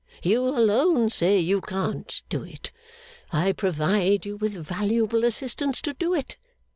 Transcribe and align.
You 0.23 0.45
alone 0.47 1.11
say 1.11 1.37
you 1.37 1.61
can't 1.61 2.23
do 2.27 2.41
it. 2.41 2.71
I 3.31 3.51
provide 3.51 4.25
you 4.25 4.35
with 4.35 4.53
valuable 4.53 5.23
assistance 5.23 5.79
to 5.83 5.93
do 5.93 6.15
it. 6.15 6.37